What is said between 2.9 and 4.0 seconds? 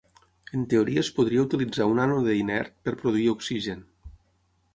produir oxigen.